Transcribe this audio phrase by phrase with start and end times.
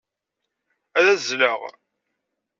[0.97, 1.59] Ad azzleɣ.